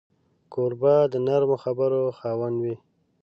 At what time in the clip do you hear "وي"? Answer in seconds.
2.63-2.75